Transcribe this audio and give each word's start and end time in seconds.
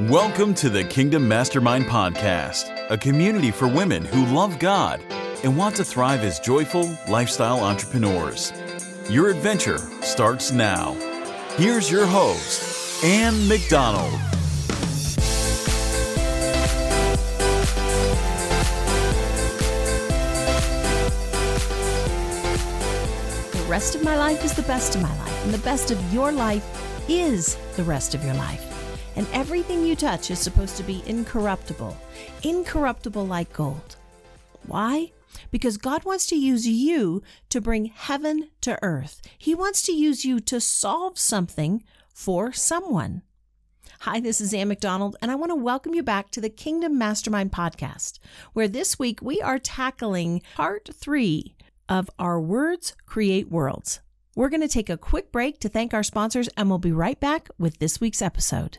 Welcome 0.00 0.54
to 0.54 0.68
the 0.68 0.82
Kingdom 0.82 1.28
Mastermind 1.28 1.84
Podcast, 1.84 2.90
a 2.90 2.98
community 2.98 3.52
for 3.52 3.68
women 3.68 4.04
who 4.04 4.26
love 4.34 4.58
God 4.58 5.00
and 5.44 5.56
want 5.56 5.76
to 5.76 5.84
thrive 5.84 6.24
as 6.24 6.40
joyful 6.40 6.98
lifestyle 7.08 7.60
entrepreneurs. 7.60 8.52
Your 9.08 9.28
adventure 9.28 9.78
starts 10.02 10.50
now. 10.50 10.94
Here's 11.56 11.88
your 11.92 12.06
host, 12.06 13.04
Ann 13.04 13.46
McDonald. 13.46 14.10
The 23.52 23.64
rest 23.68 23.94
of 23.94 24.02
my 24.02 24.16
life 24.16 24.44
is 24.44 24.54
the 24.54 24.62
best 24.62 24.96
of 24.96 25.02
my 25.02 25.18
life, 25.18 25.44
and 25.44 25.54
the 25.54 25.58
best 25.58 25.92
of 25.92 26.12
your 26.12 26.32
life 26.32 26.64
is 27.08 27.56
the 27.76 27.84
rest 27.84 28.16
of 28.16 28.24
your 28.24 28.34
life. 28.34 28.73
And 29.16 29.26
everything 29.32 29.86
you 29.86 29.94
touch 29.94 30.30
is 30.30 30.38
supposed 30.38 30.76
to 30.76 30.82
be 30.82 31.02
incorruptible, 31.06 31.96
incorruptible 32.42 33.26
like 33.26 33.52
gold. 33.52 33.96
Why? 34.66 35.12
Because 35.50 35.76
God 35.76 36.04
wants 36.04 36.26
to 36.26 36.36
use 36.36 36.66
you 36.66 37.22
to 37.50 37.60
bring 37.60 37.86
heaven 37.86 38.50
to 38.62 38.78
earth. 38.82 39.20
He 39.38 39.54
wants 39.54 39.82
to 39.82 39.92
use 39.92 40.24
you 40.24 40.40
to 40.40 40.60
solve 40.60 41.18
something 41.18 41.84
for 42.12 42.52
someone. 42.52 43.22
Hi, 44.00 44.20
this 44.20 44.40
is 44.40 44.52
Ann 44.52 44.68
McDonald, 44.68 45.16
and 45.22 45.30
I 45.30 45.34
want 45.36 45.50
to 45.50 45.56
welcome 45.56 45.94
you 45.94 46.02
back 46.02 46.30
to 46.30 46.40
the 46.40 46.50
Kingdom 46.50 46.98
Mastermind 46.98 47.52
podcast, 47.52 48.18
where 48.52 48.68
this 48.68 48.98
week 48.98 49.22
we 49.22 49.40
are 49.40 49.58
tackling 49.58 50.42
part 50.56 50.90
three 50.92 51.54
of 51.88 52.10
Our 52.18 52.40
Words 52.40 52.94
Create 53.06 53.50
Worlds. 53.50 54.00
We're 54.36 54.50
going 54.50 54.60
to 54.60 54.68
take 54.68 54.90
a 54.90 54.98
quick 54.98 55.30
break 55.30 55.60
to 55.60 55.68
thank 55.68 55.94
our 55.94 56.02
sponsors, 56.02 56.48
and 56.56 56.68
we'll 56.68 56.78
be 56.78 56.92
right 56.92 57.18
back 57.18 57.48
with 57.58 57.78
this 57.78 58.00
week's 58.00 58.20
episode. 58.20 58.78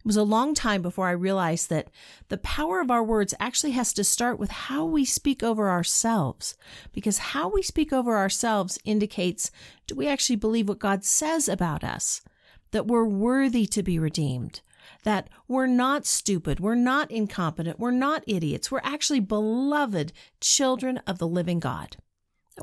It 0.00 0.06
was 0.06 0.16
a 0.16 0.22
long 0.22 0.54
time 0.54 0.80
before 0.80 1.08
I 1.08 1.12
realized 1.12 1.68
that 1.68 1.90
the 2.28 2.38
power 2.38 2.80
of 2.80 2.90
our 2.90 3.04
words 3.04 3.34
actually 3.38 3.72
has 3.72 3.92
to 3.92 4.02
start 4.02 4.38
with 4.38 4.50
how 4.50 4.86
we 4.86 5.04
speak 5.04 5.42
over 5.42 5.68
ourselves, 5.68 6.56
because 6.92 7.18
how 7.18 7.50
we 7.50 7.60
speak 7.60 7.92
over 7.92 8.16
ourselves 8.16 8.78
indicates 8.82 9.50
do 9.86 9.94
we 9.94 10.08
actually 10.08 10.36
believe 10.36 10.70
what 10.70 10.78
God 10.78 11.04
says 11.04 11.50
about 11.50 11.84
us? 11.84 12.22
That 12.70 12.86
we're 12.86 13.04
worthy 13.04 13.66
to 13.66 13.82
be 13.82 13.98
redeemed, 13.98 14.62
that 15.02 15.28
we're 15.46 15.66
not 15.66 16.06
stupid, 16.06 16.60
we're 16.60 16.74
not 16.74 17.10
incompetent, 17.10 17.78
we're 17.78 17.90
not 17.90 18.24
idiots, 18.26 18.70
we're 18.70 18.80
actually 18.82 19.20
beloved 19.20 20.14
children 20.40 20.96
of 21.06 21.18
the 21.18 21.28
living 21.28 21.60
God. 21.60 21.98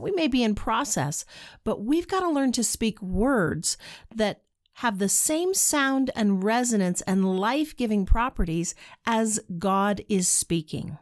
We 0.02 0.12
may 0.12 0.28
be 0.28 0.44
in 0.44 0.56
process, 0.56 1.24
but 1.64 1.84
we've 1.84 2.08
got 2.08 2.22
to 2.22 2.30
learn 2.30 2.52
to 2.54 2.64
speak 2.64 3.00
words 3.00 3.78
that 4.16 4.42
have 4.78 5.00
the 5.00 5.10
same 5.10 5.56
sound 5.56 6.12
and 6.16 6.44
resonance 6.44 7.02
and 7.02 7.40
life 7.40 7.76
giving 7.76 8.06
properties 8.06 8.76
as 9.08 9.40
God 9.58 10.02
is 10.08 10.28
speaking. 10.28 11.00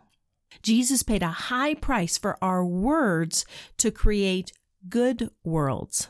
Jesus 0.62 1.03
paid 1.03 1.22
a 1.22 1.28
high 1.28 1.74
price 1.74 2.18
for 2.18 2.38
our 2.41 2.66
words 2.66 3.46
to 3.78 3.91
create 3.91 4.53
good 4.88 5.30
worlds. 5.44 6.08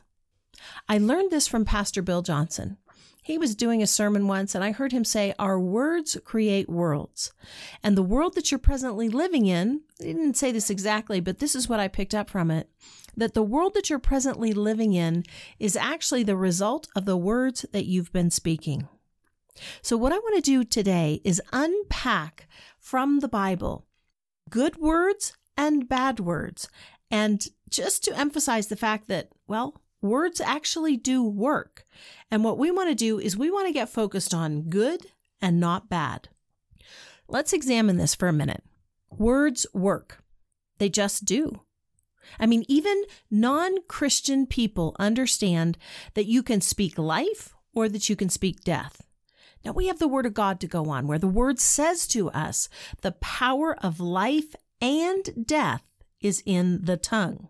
I 0.87 0.99
learned 0.99 1.31
this 1.31 1.47
from 1.47 1.65
Pastor 1.65 2.03
Bill 2.03 2.21
Johnson. 2.21 2.77
He 3.23 3.39
was 3.39 3.55
doing 3.55 3.81
a 3.81 3.87
sermon 3.87 4.27
once, 4.27 4.53
and 4.53 4.63
I 4.63 4.71
heard 4.71 4.91
him 4.91 5.03
say, 5.03 5.33
Our 5.39 5.59
words 5.59 6.15
create 6.23 6.69
worlds. 6.69 7.33
And 7.81 7.97
the 7.97 8.03
world 8.03 8.35
that 8.35 8.51
you're 8.51 8.59
presently 8.59 9.09
living 9.09 9.47
in, 9.47 9.81
he 9.97 10.13
didn't 10.13 10.37
say 10.37 10.51
this 10.51 10.69
exactly, 10.69 11.19
but 11.19 11.39
this 11.39 11.55
is 11.55 11.67
what 11.67 11.79
I 11.79 11.87
picked 11.87 12.13
up 12.13 12.29
from 12.29 12.51
it 12.51 12.69
that 13.15 13.33
the 13.33 13.43
world 13.43 13.73
that 13.73 13.89
you're 13.89 13.99
presently 13.99 14.53
living 14.53 14.93
in 14.93 15.23
is 15.59 15.75
actually 15.75 16.23
the 16.23 16.37
result 16.37 16.87
of 16.95 17.05
the 17.05 17.17
words 17.17 17.65
that 17.71 17.85
you've 17.85 18.11
been 18.11 18.31
speaking. 18.31 18.87
So, 19.81 19.95
what 19.97 20.11
I 20.11 20.17
want 20.17 20.35
to 20.35 20.41
do 20.41 20.63
today 20.63 21.21
is 21.23 21.41
unpack 21.53 22.47
from 22.79 23.19
the 23.19 23.27
Bible 23.27 23.85
good 24.49 24.77
words 24.77 25.35
and 25.57 25.87
bad 25.87 26.19
words. 26.19 26.67
And 27.09 27.45
just 27.69 28.03
to 28.03 28.17
emphasize 28.17 28.67
the 28.67 28.75
fact 28.75 29.07
that, 29.07 29.29
well, 29.47 29.81
words 30.01 30.39
actually 30.41 30.97
do 30.97 31.23
work. 31.23 31.85
And 32.29 32.43
what 32.43 32.57
we 32.57 32.71
want 32.71 32.89
to 32.89 32.95
do 32.95 33.19
is 33.19 33.37
we 33.37 33.51
want 33.51 33.67
to 33.67 33.73
get 33.73 33.89
focused 33.89 34.33
on 34.33 34.63
good 34.63 35.07
and 35.41 35.59
not 35.59 35.89
bad. 35.89 36.29
Let's 37.27 37.53
examine 37.53 37.97
this 37.97 38.15
for 38.15 38.27
a 38.27 38.33
minute. 38.33 38.63
Words 39.09 39.65
work, 39.73 40.23
they 40.77 40.89
just 40.89 41.25
do. 41.25 41.61
I 42.39 42.45
mean, 42.45 42.63
even 42.67 43.03
non 43.29 43.81
Christian 43.87 44.45
people 44.45 44.95
understand 44.99 45.77
that 46.13 46.25
you 46.25 46.43
can 46.43 46.61
speak 46.61 46.97
life 46.97 47.53
or 47.73 47.89
that 47.89 48.09
you 48.09 48.15
can 48.15 48.29
speak 48.29 48.63
death. 48.63 49.01
Now 49.63 49.71
we 49.71 49.87
have 49.87 49.99
the 49.99 50.07
Word 50.07 50.25
of 50.25 50.33
God 50.33 50.59
to 50.59 50.67
go 50.67 50.89
on, 50.89 51.07
where 51.07 51.19
the 51.19 51.27
Word 51.27 51.59
says 51.59 52.07
to 52.07 52.29
us 52.31 52.69
the 53.01 53.13
power 53.13 53.75
of 53.83 53.99
life 53.99 54.55
and 54.81 55.45
death 55.45 55.83
is 56.21 56.43
in 56.45 56.85
the 56.85 56.97
tongue. 56.97 57.49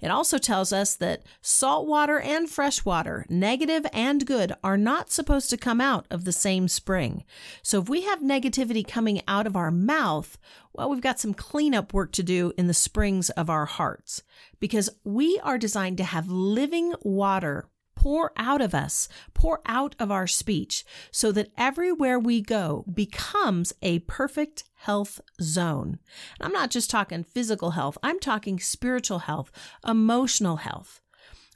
It 0.00 0.10
also 0.10 0.38
tells 0.38 0.72
us 0.72 0.94
that 0.96 1.22
salt 1.40 1.86
water 1.86 2.18
and 2.20 2.48
fresh 2.48 2.84
water, 2.84 3.26
negative 3.28 3.86
and 3.92 4.26
good, 4.26 4.52
are 4.62 4.76
not 4.76 5.10
supposed 5.10 5.50
to 5.50 5.56
come 5.56 5.80
out 5.80 6.06
of 6.10 6.24
the 6.24 6.32
same 6.32 6.68
spring. 6.68 7.24
So 7.62 7.80
if 7.80 7.88
we 7.88 8.02
have 8.02 8.20
negativity 8.20 8.86
coming 8.86 9.22
out 9.26 9.46
of 9.46 9.56
our 9.56 9.70
mouth, 9.70 10.38
well, 10.72 10.90
we've 10.90 11.00
got 11.00 11.20
some 11.20 11.34
cleanup 11.34 11.92
work 11.92 12.12
to 12.12 12.22
do 12.22 12.52
in 12.56 12.66
the 12.66 12.74
springs 12.74 13.30
of 13.30 13.50
our 13.50 13.66
hearts 13.66 14.22
because 14.60 14.90
we 15.04 15.40
are 15.42 15.58
designed 15.58 15.98
to 15.98 16.04
have 16.04 16.28
living 16.28 16.94
water 17.02 17.68
pour 18.08 18.32
out 18.38 18.62
of 18.62 18.74
us, 18.74 19.06
pour 19.34 19.60
out 19.66 19.94
of 19.98 20.10
our 20.10 20.26
speech, 20.26 20.82
so 21.10 21.30
that 21.30 21.52
everywhere 21.58 22.18
we 22.18 22.40
go 22.40 22.82
becomes 22.94 23.70
a 23.82 23.98
perfect 23.98 24.64
health 24.76 25.20
zone. 25.42 25.98
And 26.40 26.46
I'm 26.46 26.52
not 26.52 26.70
just 26.70 26.88
talking 26.88 27.22
physical 27.22 27.72
health, 27.72 27.98
I'm 28.02 28.18
talking 28.18 28.58
spiritual 28.60 29.18
health, 29.18 29.52
emotional 29.86 30.56
health. 30.56 31.02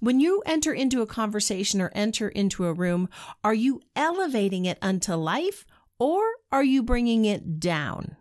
When 0.00 0.20
you 0.20 0.42
enter 0.44 0.74
into 0.74 1.00
a 1.00 1.06
conversation 1.06 1.80
or 1.80 1.90
enter 1.94 2.28
into 2.28 2.66
a 2.66 2.74
room, 2.74 3.08
are 3.42 3.54
you 3.54 3.80
elevating 3.96 4.66
it 4.66 4.76
unto 4.82 5.14
life 5.14 5.64
or 5.98 6.22
are 6.52 6.64
you 6.64 6.82
bringing 6.82 7.24
it 7.24 7.60
down? 7.60 8.18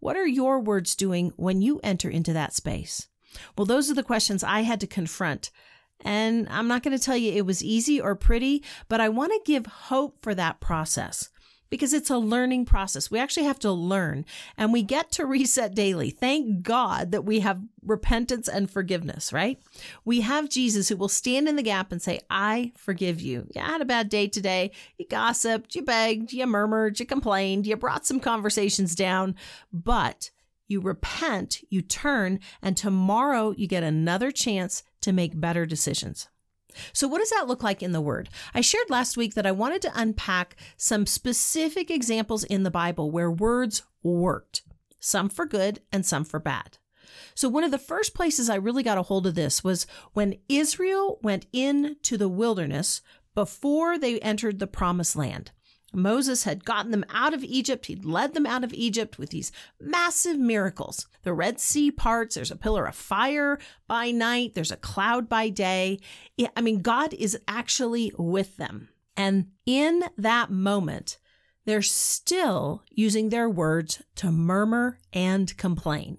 What 0.00 0.16
are 0.16 0.26
your 0.26 0.58
words 0.58 0.96
doing 0.96 1.32
when 1.36 1.62
you 1.62 1.78
enter 1.84 2.10
into 2.10 2.32
that 2.32 2.54
space? 2.54 3.06
Well, 3.56 3.66
those 3.66 3.88
are 3.88 3.94
the 3.94 4.02
questions 4.02 4.42
I 4.42 4.62
had 4.62 4.80
to 4.80 4.88
confront 4.88 5.52
and 6.04 6.48
I'm 6.50 6.68
not 6.68 6.82
going 6.82 6.96
to 6.96 7.02
tell 7.02 7.16
you 7.16 7.32
it 7.32 7.46
was 7.46 7.62
easy 7.62 8.00
or 8.00 8.14
pretty, 8.14 8.62
but 8.88 9.00
I 9.00 9.08
want 9.08 9.32
to 9.32 9.40
give 9.44 9.66
hope 9.66 10.22
for 10.22 10.34
that 10.34 10.60
process 10.60 11.30
because 11.70 11.92
it's 11.92 12.10
a 12.10 12.18
learning 12.18 12.64
process. 12.64 13.10
We 13.10 13.18
actually 13.18 13.44
have 13.44 13.58
to 13.60 13.72
learn 13.72 14.24
and 14.56 14.72
we 14.72 14.82
get 14.82 15.12
to 15.12 15.26
reset 15.26 15.74
daily. 15.74 16.10
Thank 16.10 16.62
God 16.62 17.12
that 17.12 17.24
we 17.24 17.40
have 17.40 17.62
repentance 17.84 18.48
and 18.48 18.70
forgiveness, 18.70 19.32
right? 19.32 19.60
We 20.04 20.22
have 20.22 20.48
Jesus 20.48 20.88
who 20.88 20.96
will 20.96 21.08
stand 21.08 21.48
in 21.48 21.56
the 21.56 21.62
gap 21.62 21.92
and 21.92 22.00
say, 22.00 22.20
I 22.30 22.72
forgive 22.76 23.20
you. 23.20 23.46
You 23.54 23.60
had 23.60 23.80
a 23.80 23.86
bad 23.86 24.08
day 24.08 24.28
today. 24.28 24.70
You 24.96 25.06
gossiped, 25.08 25.74
you 25.74 25.82
begged, 25.82 26.32
you 26.32 26.46
murmured, 26.46 27.00
you 27.00 27.06
complained, 27.06 27.66
you 27.66 27.76
brought 27.76 28.06
some 28.06 28.20
conversations 28.20 28.94
down, 28.94 29.34
but 29.72 30.30
you 30.66 30.80
repent, 30.80 31.62
you 31.70 31.80
turn, 31.80 32.40
and 32.60 32.76
tomorrow 32.76 33.54
you 33.56 33.66
get 33.66 33.82
another 33.82 34.30
chance 34.30 34.82
to 35.02 35.12
make 35.12 35.40
better 35.40 35.66
decisions. 35.66 36.28
So, 36.92 37.08
what 37.08 37.18
does 37.18 37.30
that 37.30 37.48
look 37.48 37.62
like 37.62 37.82
in 37.82 37.92
the 37.92 38.00
Word? 38.00 38.28
I 38.54 38.60
shared 38.60 38.90
last 38.90 39.16
week 39.16 39.34
that 39.34 39.46
I 39.46 39.52
wanted 39.52 39.82
to 39.82 39.92
unpack 39.94 40.56
some 40.76 41.06
specific 41.06 41.90
examples 41.90 42.44
in 42.44 42.62
the 42.62 42.70
Bible 42.70 43.10
where 43.10 43.30
words 43.30 43.82
worked, 44.02 44.62
some 45.00 45.28
for 45.28 45.46
good 45.46 45.80
and 45.90 46.04
some 46.04 46.24
for 46.24 46.38
bad. 46.38 46.78
So, 47.34 47.48
one 47.48 47.64
of 47.64 47.70
the 47.70 47.78
first 47.78 48.14
places 48.14 48.50
I 48.50 48.56
really 48.56 48.82
got 48.82 48.98
a 48.98 49.02
hold 49.02 49.26
of 49.26 49.34
this 49.34 49.64
was 49.64 49.86
when 50.12 50.38
Israel 50.48 51.18
went 51.22 51.46
into 51.52 52.16
the 52.16 52.28
wilderness 52.28 53.00
before 53.34 53.98
they 53.98 54.18
entered 54.20 54.58
the 54.58 54.66
promised 54.66 55.16
land. 55.16 55.52
Moses 55.92 56.44
had 56.44 56.64
gotten 56.64 56.90
them 56.90 57.04
out 57.08 57.32
of 57.32 57.42
Egypt. 57.42 57.86
He'd 57.86 58.04
led 58.04 58.34
them 58.34 58.46
out 58.46 58.62
of 58.62 58.74
Egypt 58.74 59.18
with 59.18 59.30
these 59.30 59.50
massive 59.80 60.38
miracles. 60.38 61.06
The 61.22 61.32
Red 61.32 61.58
Sea 61.60 61.90
parts, 61.90 62.34
there's 62.34 62.50
a 62.50 62.56
pillar 62.56 62.86
of 62.86 62.94
fire 62.94 63.58
by 63.86 64.10
night, 64.10 64.54
there's 64.54 64.70
a 64.70 64.76
cloud 64.76 65.28
by 65.28 65.48
day. 65.48 65.98
I 66.56 66.60
mean, 66.60 66.80
God 66.80 67.14
is 67.14 67.38
actually 67.48 68.12
with 68.18 68.56
them. 68.58 68.90
And 69.16 69.46
in 69.66 70.04
that 70.16 70.50
moment, 70.50 71.18
they're 71.64 71.82
still 71.82 72.82
using 72.90 73.28
their 73.30 73.48
words 73.48 74.02
to 74.16 74.30
murmur 74.30 74.98
and 75.12 75.56
complain. 75.56 76.18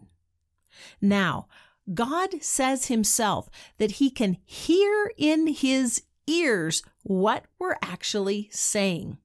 Now, 1.02 1.48
God 1.94 2.44
says 2.44 2.88
himself 2.88 3.50
that 3.78 3.94
he 3.94 4.10
can 4.10 4.38
hear 4.46 5.12
in 5.18 5.48
his 5.48 6.04
ears 6.28 6.84
what 7.04 7.46
we're 7.58 7.78
actually 7.82 8.50
saying. 8.52 9.18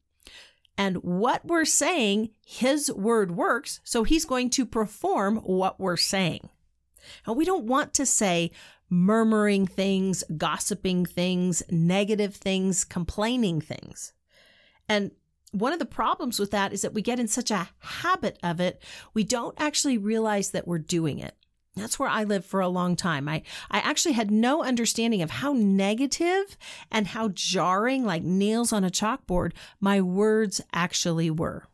And 0.76 0.97
what 0.99 1.44
we're 1.44 1.65
saying, 1.65 2.31
his 2.44 2.93
word 2.93 3.31
works, 3.31 3.81
so 3.85 4.03
he's 4.03 4.25
going 4.25 4.50
to 4.50 4.67
perform 4.67 5.37
what 5.38 5.79
we're 5.79 5.97
saying. 5.97 6.49
And 7.26 7.37
we 7.37 7.44
don't 7.44 7.67
want 7.67 7.94
to 7.94 8.06
say 8.06 8.50
murmuring 8.91 9.67
things, 9.67 10.25
gossiping 10.37 11.06
things, 11.06 11.62
negative 11.71 12.35
things, 12.35 12.85
complaining 12.85 13.61
things. 13.61 14.12
And 14.88 15.12
one 15.53 15.73
of 15.73 15.79
the 15.79 15.87
problems 15.87 16.38
with 16.38 16.50
that 16.50 16.73
is 16.73 16.82
that 16.82 16.94
we 16.94 17.03
get 17.03 17.20
in 17.20 17.29
such 17.29 17.50
a 17.50 17.69
habit 17.79 18.38
of 18.43 18.61
it, 18.61 18.82
we 19.15 19.23
don't 19.23 19.55
actually 19.61 19.99
realize 19.99 20.50
that 20.50 20.67
we're 20.67 20.79
doing 20.79 21.20
it. 21.20 21.37
That's 21.76 21.99
where 21.99 22.09
I 22.09 22.25
lived 22.25 22.44
for 22.44 22.61
a 22.61 22.69
long 22.69 22.94
time. 22.94 23.29
I, 23.29 23.43
I 23.71 23.79
actually 23.79 24.12
had 24.12 24.31
no 24.31 24.62
understanding 24.62 25.23
of 25.23 25.31
how 25.31 25.53
negative 25.53 26.56
and 26.91 27.09
how 27.09 27.29
jarring, 27.29 28.05
like 28.05 28.23
nails 28.23 28.73
on 28.73 28.85
a 28.85 28.91
chalkboard, 28.91 29.53
my 29.81 30.00
words 30.00 30.61
actually 30.73 31.31
were. 31.31 31.67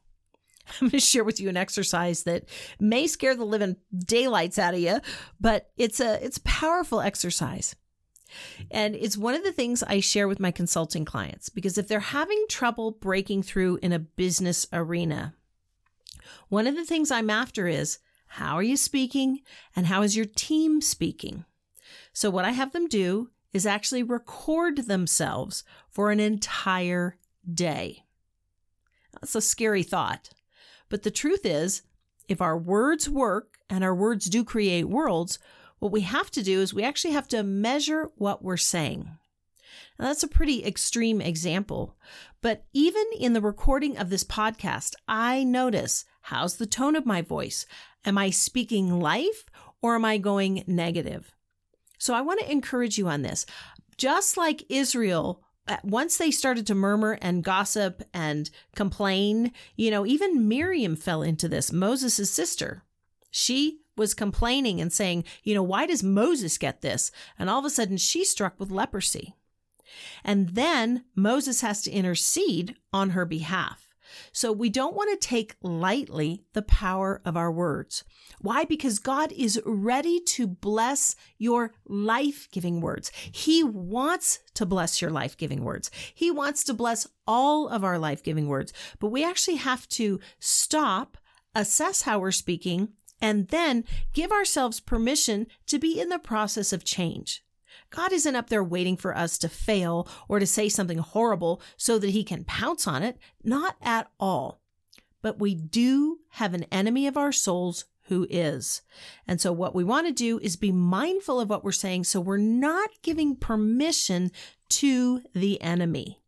I'm 0.81 0.89
going 0.89 0.93
to 0.93 1.01
share 1.01 1.25
with 1.25 1.41
you 1.41 1.49
an 1.49 1.57
exercise 1.57 2.23
that 2.23 2.45
may 2.79 3.07
scare 3.07 3.35
the 3.35 3.45
living 3.45 3.77
daylights 3.95 4.59
out 4.59 4.75
of 4.75 4.81
you, 4.81 5.01
but 5.41 5.71
it's 5.77 6.01
a 6.01 6.25
it's 6.25 6.39
a 6.39 6.43
powerful 6.43 7.01
exercise. 7.01 7.75
And 8.71 8.95
it's 8.95 9.17
one 9.17 9.35
of 9.35 9.43
the 9.43 9.53
things 9.53 9.83
I 9.83 9.99
share 9.99 10.29
with 10.29 10.39
my 10.39 10.53
consulting 10.53 11.05
clients 11.05 11.49
because 11.49 11.77
if 11.77 11.89
they're 11.89 12.01
having 12.01 12.47
trouble 12.49 12.93
breaking 12.93 13.43
through 13.43 13.81
in 13.83 13.93
a 13.93 13.99
business 13.99 14.67
arena, 14.73 15.35
one 16.49 16.69
of 16.69 16.77
the 16.77 16.85
things 16.85 17.11
I'm 17.11 17.29
after 17.29 17.67
is 17.67 17.99
how 18.35 18.55
are 18.55 18.63
you 18.63 18.77
speaking? 18.77 19.41
And 19.75 19.87
how 19.87 20.03
is 20.03 20.17
your 20.17 20.25
team 20.25 20.81
speaking? 20.81 21.45
So, 22.13 22.31
what 22.31 22.45
I 22.45 22.53
have 22.53 22.73
them 22.73 22.87
do 22.87 23.31
is 23.53 23.67
actually 23.67 24.05
record 24.05 24.87
themselves 24.87 25.65
for 25.89 26.13
an 26.13 26.21
entire 26.21 27.17
day. 27.53 28.05
That's 29.15 29.35
a 29.35 29.41
scary 29.41 29.83
thought. 29.83 30.31
But 30.89 31.03
the 31.03 31.11
truth 31.11 31.45
is, 31.45 31.83
if 32.29 32.41
our 32.41 32.57
words 32.57 33.11
work 33.11 33.59
and 33.69 33.83
our 33.83 33.95
words 33.95 34.27
do 34.27 34.45
create 34.45 34.85
worlds, 34.85 35.41
what 35.81 35.91
we 35.91 36.03
have 36.03 36.31
to 36.31 36.43
do 36.45 36.61
is 36.61 36.73
we 36.73 36.85
actually 36.85 37.15
have 37.15 37.27
to 37.29 37.43
measure 37.43 38.11
what 38.15 38.45
we're 38.45 38.57
saying. 38.57 39.19
Now, 40.01 40.07
that's 40.07 40.23
a 40.23 40.29
pretty 40.29 40.65
extreme 40.65 41.21
example, 41.21 41.95
but 42.41 42.65
even 42.73 43.05
in 43.19 43.35
the 43.35 43.43
recording 43.43 43.99
of 43.99 44.09
this 44.09 44.25
podcast, 44.25 44.95
I 45.07 45.45
notice 45.45 46.07
how's 46.23 46.57
the 46.57 46.65
tone 46.65 46.97
of 46.97 47.05
my 47.05 47.21
voice? 47.21 47.67
Am 48.07 48.17
I 48.17 48.31
speaking 48.31 48.99
life 48.99 49.45
or 49.83 49.95
am 49.95 50.07
I 50.07 50.17
going 50.17 50.65
negative? 50.67 51.37
So 51.99 52.15
I 52.15 52.23
want 52.23 52.41
to 52.41 52.51
encourage 52.51 52.97
you 52.97 53.09
on 53.09 53.21
this. 53.21 53.45
Just 53.99 54.39
like 54.39 54.65
Israel, 54.71 55.43
uh, 55.69 55.77
once 55.85 56.17
they 56.17 56.31
started 56.31 56.67
to 56.69 56.75
murmur 56.75 57.19
and 57.21 57.45
gossip 57.45 58.03
and 58.15 58.49
complain, 58.75 59.53
you 59.77 59.91
know, 59.91 60.07
even 60.07 60.49
Miriam 60.49 60.97
fell 60.97 61.21
into 61.21 61.47
this, 61.47 61.75
Moses' 61.75 62.31
sister. 62.31 62.85
She 63.31 63.81
was 63.99 64.15
complaining 64.15 64.81
and 64.81 64.91
saying, 64.91 65.25
you 65.43 65.55
know, 65.55 65.63
why 65.63 65.85
does 65.85 66.03
Moses 66.03 66.57
get 66.57 66.81
this? 66.81 67.13
And 67.39 67.51
all 67.51 67.59
of 67.59 67.67
a 67.67 67.71
sudden 67.71 67.99
she 67.99 68.25
struck 68.25 68.59
with 68.59 68.71
leprosy. 68.71 69.35
And 70.25 70.51
then 70.51 71.05
Moses 71.15 71.61
has 71.61 71.83
to 71.83 71.91
intercede 71.91 72.77
on 72.93 73.11
her 73.11 73.25
behalf. 73.25 73.91
So 74.33 74.53
we 74.53 74.71
don't 74.71 74.95
want 74.95 75.11
to 75.11 75.29
take 75.29 75.57
lightly 75.63 76.45
the 76.53 76.63
power 76.63 77.21
of 77.25 77.37
our 77.37 77.51
words. 77.51 78.05
Why? 78.41 78.65
Because 78.65 78.99
God 78.99 79.33
is 79.33 79.61
ready 79.65 80.21
to 80.21 80.47
bless 80.47 81.15
your 81.39 81.73
life 81.87 82.49
giving 82.51 82.81
words. 82.81 83.13
He 83.31 83.63
wants 83.63 84.41
to 84.55 84.67
bless 84.67 85.01
your 85.01 85.11
life 85.11 85.37
giving 85.37 85.65
words. 85.65 85.91
He 86.15 86.31
wants 86.31 86.65
to 86.65 86.75
bless 86.75 87.07
all 87.27 87.69
of 87.69 87.85
our 87.85 87.99
life 87.99 88.23
giving 88.23 88.49
words. 88.49 88.73
But 88.99 89.09
we 89.09 89.25
actually 89.25 89.57
have 89.57 89.89
to 89.91 90.21
stop, 90.39 91.19
assess 91.55 92.03
how 92.03 92.19
we're 92.19 92.31
speaking, 92.31 92.91
and 93.21 93.49
then 93.49 93.85
give 94.15 94.33
ourselves 94.33 94.81
permission 94.81 95.47
to 95.67 95.79
be 95.79 96.01
in 96.01 96.09
the 96.09 96.19
process 96.19 96.73
of 96.73 96.85
change. 96.85 97.45
God 97.91 98.13
isn't 98.13 98.37
up 98.37 98.49
there 98.49 98.65
waiting 98.65 98.97
for 98.97 99.17
us 99.17 99.37
to 99.39 99.49
fail 99.49 100.09
or 100.29 100.39
to 100.39 100.47
say 100.47 100.69
something 100.69 100.99
horrible 100.99 101.61
so 101.77 101.99
that 101.99 102.11
he 102.11 102.25
can 102.25 102.45
pounce 102.45 102.87
on 102.87 103.03
it. 103.03 103.19
Not 103.43 103.77
at 103.83 104.11
all. 104.19 104.61
But 105.23 105.39
we 105.39 105.55
do 105.55 106.19
have 106.31 106.55
an 106.55 106.65
enemy 106.73 107.07
of 107.07 107.17
our 107.17 107.33
souls 107.33 107.85
who 108.05 108.27
is. 108.31 108.83
And 109.27 109.41
so 109.41 109.53
what 109.53 109.75
we 109.75 109.85
want 109.85 110.07
to 110.07 110.13
do 110.13 110.39
is 110.41 110.57
be 110.57 110.73
mindful 110.73 111.41
of 111.41 111.49
what 111.49 111.63
we're 111.63 111.73
saying 111.73 112.05
so 112.05 112.21
we're 112.21 112.37
not 112.39 112.91
giving 113.03 113.37
permission 113.37 114.33
to 114.69 115.23
the 115.33 115.61
enemy. 115.63 116.19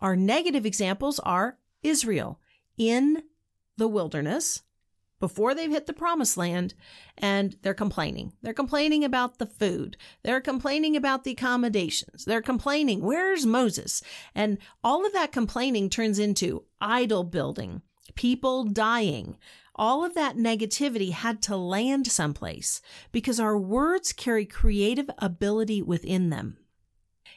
Our 0.00 0.16
negative 0.16 0.66
examples 0.66 1.18
are 1.20 1.58
Israel 1.82 2.40
in 2.76 3.22
the 3.76 3.88
wilderness 3.88 4.62
before 5.18 5.54
they've 5.54 5.70
hit 5.70 5.86
the 5.86 5.92
promised 5.92 6.36
land 6.36 6.74
and 7.16 7.56
they're 7.62 7.74
complaining. 7.74 8.32
They're 8.42 8.52
complaining 8.52 9.04
about 9.04 9.38
the 9.38 9.46
food. 9.46 9.96
They're 10.22 10.40
complaining 10.40 10.96
about 10.96 11.24
the 11.24 11.32
accommodations. 11.32 12.24
They're 12.24 12.42
complaining, 12.42 13.00
where's 13.00 13.46
Moses? 13.46 14.02
And 14.34 14.58
all 14.84 15.06
of 15.06 15.12
that 15.12 15.32
complaining 15.32 15.90
turns 15.90 16.18
into 16.18 16.64
idol 16.80 17.24
building, 17.24 17.82
people 18.14 18.64
dying. 18.64 19.36
All 19.74 20.04
of 20.04 20.14
that 20.14 20.36
negativity 20.36 21.12
had 21.12 21.42
to 21.42 21.56
land 21.56 22.06
someplace 22.06 22.80
because 23.12 23.38
our 23.38 23.58
words 23.58 24.12
carry 24.12 24.46
creative 24.46 25.10
ability 25.18 25.82
within 25.82 26.30
them. 26.30 26.56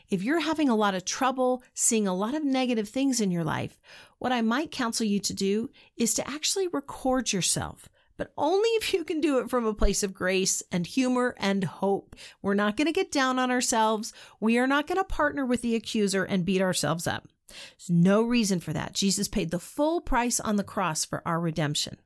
If 0.10 0.24
you're 0.24 0.40
having 0.40 0.70
a 0.70 0.76
lot 0.76 0.96
of 0.96 1.06
trouble 1.06 1.64
seeing 1.74 2.08
a 2.08 2.16
lot 2.16 2.34
of 2.34 2.44
negative 2.44 2.90
things 2.90 3.22
in 3.22 3.32
your 3.32 3.44
life, 3.44 3.80
what 4.18 4.32
I 4.32 4.42
might 4.42 4.72
counsel 4.72 5.06
you 5.06 5.20
to 5.20 5.34
do 5.34 5.70
is 5.98 6.14
to 6.16 6.30
actually 6.30 6.68
record 6.68 7.32
yourself 7.32 7.90
but 8.20 8.34
only 8.38 8.68
if 8.72 8.94
you 8.94 9.06
can 9.06 9.22
do 9.22 9.40
it 9.40 9.50
from 9.50 9.66
a 9.66 9.74
place 9.74 10.04
of 10.04 10.14
grace 10.14 10.62
and 10.74 10.86
humor 10.86 11.36
and 11.40 11.64
hope. 11.64 12.18
We're 12.42 12.54
not 12.54 12.76
going 12.76 12.88
to 12.88 12.92
get 12.92 13.14
down 13.14 13.40
on 13.40 13.50
ourselves. 13.50 14.12
We 14.42 14.58
are 14.58 14.68
not 14.68 14.88
going 14.88 14.98
to 14.98 15.06
partner 15.06 15.46
with 15.46 15.62
the 15.62 15.74
accuser 15.74 16.26
and 16.26 16.44
beat 16.44 16.62
ourselves 16.62 17.08
up. 17.08 17.30
There's 17.48 17.90
no 17.90 18.22
reason 18.22 18.60
for 18.60 18.74
that. 18.74 18.92
Jesus 18.92 19.30
paid 19.30 19.52
the 19.52 19.58
full 19.58 20.02
price 20.02 20.42
on 20.42 20.58
the 20.58 20.66
cross 20.66 21.06
for 21.06 21.22
our 21.26 21.40
redemption. 21.40 21.98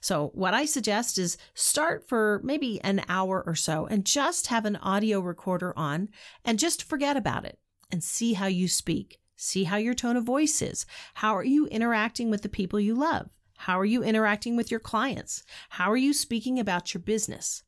So, 0.00 0.30
what 0.34 0.54
I 0.54 0.64
suggest 0.64 1.18
is 1.18 1.36
start 1.54 2.08
for 2.08 2.40
maybe 2.42 2.80
an 2.82 3.02
hour 3.08 3.42
or 3.46 3.54
so 3.54 3.86
and 3.86 4.04
just 4.04 4.48
have 4.48 4.64
an 4.64 4.76
audio 4.76 5.20
recorder 5.20 5.72
on 5.76 6.08
and 6.44 6.58
just 6.58 6.82
forget 6.82 7.16
about 7.16 7.44
it 7.44 7.58
and 7.90 8.02
see 8.02 8.34
how 8.34 8.46
you 8.46 8.68
speak. 8.68 9.18
See 9.36 9.64
how 9.64 9.76
your 9.76 9.94
tone 9.94 10.16
of 10.16 10.24
voice 10.24 10.62
is. 10.62 10.86
How 11.14 11.36
are 11.36 11.44
you 11.44 11.66
interacting 11.66 12.30
with 12.30 12.42
the 12.42 12.48
people 12.48 12.80
you 12.80 12.94
love? 12.94 13.30
How 13.58 13.78
are 13.78 13.84
you 13.84 14.02
interacting 14.02 14.56
with 14.56 14.70
your 14.70 14.80
clients? 14.80 15.42
How 15.70 15.90
are 15.90 15.96
you 15.96 16.12
speaking 16.12 16.58
about 16.58 16.94
your 16.94 17.02
business? 17.02 17.62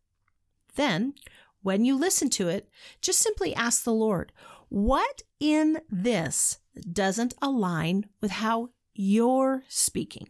Then, 0.76 1.14
when 1.62 1.84
you 1.84 1.96
listen 1.96 2.30
to 2.30 2.48
it, 2.48 2.68
just 3.00 3.18
simply 3.18 3.54
ask 3.54 3.84
the 3.84 3.92
Lord, 3.92 4.32
what 4.68 5.22
in 5.40 5.80
this 5.90 6.58
doesn't 6.92 7.34
align 7.42 8.06
with 8.20 8.30
how 8.30 8.70
you're 8.94 9.64
speaking. 9.68 10.28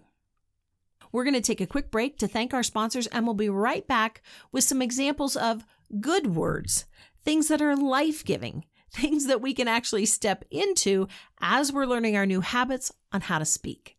We're 1.12 1.24
going 1.24 1.34
to 1.34 1.40
take 1.40 1.60
a 1.60 1.66
quick 1.66 1.90
break 1.90 2.18
to 2.18 2.28
thank 2.28 2.52
our 2.52 2.62
sponsors, 2.62 3.06
and 3.08 3.24
we'll 3.24 3.34
be 3.34 3.48
right 3.48 3.86
back 3.86 4.22
with 4.52 4.64
some 4.64 4.82
examples 4.82 5.36
of 5.36 5.64
good 6.00 6.34
words, 6.34 6.84
things 7.24 7.48
that 7.48 7.62
are 7.62 7.76
life 7.76 8.24
giving, 8.24 8.64
things 8.92 9.26
that 9.26 9.40
we 9.40 9.54
can 9.54 9.68
actually 9.68 10.06
step 10.06 10.44
into 10.50 11.08
as 11.40 11.72
we're 11.72 11.86
learning 11.86 12.16
our 12.16 12.26
new 12.26 12.40
habits 12.40 12.92
on 13.12 13.22
how 13.22 13.38
to 13.38 13.44
speak. 13.44 13.96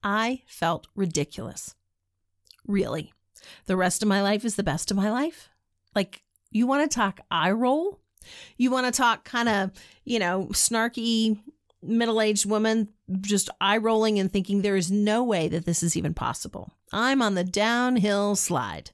I 0.04 0.42
felt 0.48 0.88
ridiculous. 0.96 1.76
Really. 2.68 3.14
The 3.66 3.78
rest 3.78 4.02
of 4.02 4.08
my 4.08 4.22
life 4.22 4.46
is 4.46 4.56
the 4.56 4.64
best 4.64 4.92
of 4.92 4.98
my 4.98 5.12
life? 5.12 5.50
Like, 5.96 6.24
you 6.52 6.68
want 6.68 6.90
to 6.90 6.96
talk 6.96 7.20
eye 7.30 7.52
roll? 7.52 8.00
You 8.58 8.72
want 8.72 8.86
to 8.86 8.92
talk 8.92 9.24
kind 9.24 9.50
of, 9.50 9.72
you 10.04 10.20
know, 10.20 10.50
snarky 10.52 11.40
middle 11.82 12.22
aged 12.22 12.46
woman 12.46 12.90
just 13.22 13.50
eye 13.60 13.78
rolling 13.78 14.20
and 14.20 14.32
thinking 14.32 14.62
there 14.62 14.76
is 14.76 14.92
no 14.92 15.24
way 15.24 15.48
that 15.48 15.66
this 15.66 15.84
is 15.84 15.98
even 15.98 16.14
possible. 16.14 16.74
I'm 16.92 17.22
on 17.22 17.36
the 17.36 17.44
downhill 17.44 18.36
slide. 18.36 18.92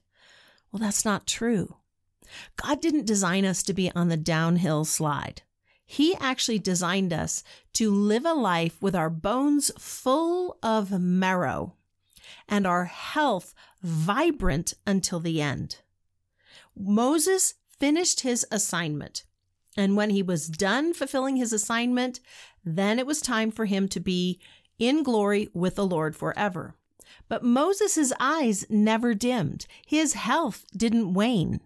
Well, 0.72 0.80
that's 0.80 1.04
not 1.04 1.26
true. 1.26 1.76
God 2.56 2.80
didn't 2.80 3.06
design 3.06 3.44
us 3.44 3.62
to 3.64 3.72
be 3.72 3.90
on 3.94 4.08
the 4.08 4.16
downhill 4.16 4.84
slide. 4.84 5.42
He 5.84 6.14
actually 6.16 6.58
designed 6.58 7.12
us 7.12 7.42
to 7.74 7.90
live 7.90 8.26
a 8.26 8.34
life 8.34 8.76
with 8.82 8.94
our 8.94 9.08
bones 9.08 9.70
full 9.78 10.58
of 10.62 10.90
marrow 11.00 11.74
and 12.46 12.66
our 12.66 12.84
health 12.84 13.54
vibrant 13.82 14.74
until 14.86 15.20
the 15.20 15.40
end. 15.40 15.76
Moses 16.76 17.54
finished 17.78 18.20
his 18.20 18.46
assignment. 18.50 19.24
And 19.76 19.96
when 19.96 20.10
he 20.10 20.22
was 20.22 20.48
done 20.48 20.92
fulfilling 20.92 21.36
his 21.36 21.52
assignment, 21.52 22.20
then 22.64 22.98
it 22.98 23.06
was 23.06 23.20
time 23.20 23.50
for 23.50 23.64
him 23.64 23.88
to 23.88 24.00
be 24.00 24.40
in 24.78 25.02
glory 25.02 25.48
with 25.52 25.76
the 25.76 25.86
Lord 25.86 26.14
forever. 26.16 26.74
But 27.28 27.44
Moses' 27.44 28.12
eyes 28.20 28.64
never 28.68 29.14
dimmed. 29.14 29.66
His 29.86 30.14
health 30.14 30.66
didn't 30.76 31.14
wane. 31.14 31.60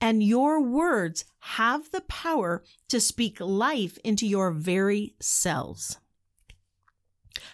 And 0.00 0.22
your 0.22 0.60
words 0.60 1.24
have 1.40 1.90
the 1.90 2.00
power 2.02 2.62
to 2.88 3.00
speak 3.00 3.40
life 3.40 3.98
into 4.04 4.26
your 4.26 4.50
very 4.50 5.14
cells. 5.20 5.98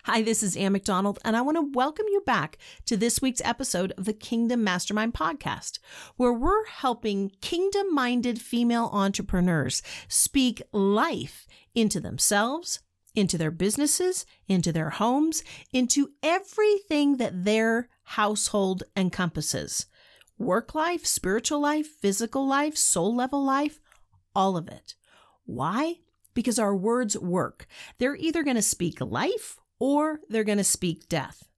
Hi, 0.04 0.22
this 0.22 0.42
is 0.42 0.56
Ann 0.56 0.72
McDonald, 0.72 1.18
and 1.24 1.36
I 1.36 1.42
want 1.42 1.56
to 1.56 1.70
welcome 1.72 2.06
you 2.08 2.22
back 2.22 2.58
to 2.86 2.96
this 2.96 3.20
week's 3.20 3.42
episode 3.44 3.92
of 3.98 4.06
the 4.06 4.12
Kingdom 4.12 4.64
Mastermind 4.64 5.14
podcast, 5.14 5.78
where 6.16 6.32
we're 6.32 6.66
helping 6.66 7.30
kingdom 7.40 7.94
minded 7.94 8.40
female 8.40 8.88
entrepreneurs 8.92 9.82
speak 10.08 10.62
life 10.72 11.46
into 11.74 12.00
themselves, 12.00 12.80
into 13.14 13.36
their 13.36 13.50
businesses, 13.50 14.24
into 14.48 14.72
their 14.72 14.90
homes, 14.90 15.44
into 15.72 16.10
everything 16.22 17.18
that 17.18 17.44
their 17.44 17.88
household 18.02 18.84
encompasses 18.96 19.86
work 20.38 20.74
life, 20.74 21.04
spiritual 21.04 21.60
life, 21.60 21.86
physical 21.86 22.46
life, 22.46 22.76
soul 22.76 23.14
level 23.14 23.44
life, 23.44 23.80
all 24.34 24.56
of 24.56 24.68
it. 24.68 24.94
Why? 25.44 25.96
Because 26.32 26.58
our 26.58 26.74
words 26.74 27.18
work. 27.18 27.66
They're 27.98 28.16
either 28.16 28.44
going 28.44 28.56
to 28.56 28.62
speak 28.62 29.00
life 29.00 29.58
or 29.78 30.20
they're 30.28 30.44
going 30.44 30.58
to 30.58 30.64
speak 30.64 31.08
death. 31.08 31.48